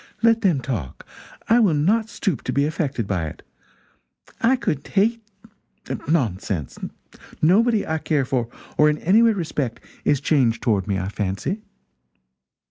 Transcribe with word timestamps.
Let 0.23 0.41
them 0.41 0.61
talk 0.61 1.05
I 1.47 1.59
will 1.59 1.75
not 1.75 2.09
stoop 2.09 2.41
to 2.45 2.51
be 2.51 2.65
affected 2.65 3.05
by 3.05 3.27
it. 3.27 3.43
I 4.41 4.55
could 4.55 4.87
hate. 4.87 5.21
Nonsense 6.07 6.79
nobody 7.39 7.85
I 7.85 7.99
care 7.99 8.25
for 8.25 8.49
or 8.79 8.89
in 8.89 8.97
any 8.97 9.21
way 9.21 9.33
respect 9.33 9.79
is 10.03 10.19
changed 10.19 10.63
toward 10.63 10.87
me, 10.87 10.97
I 10.97 11.07
fancy." 11.09 11.61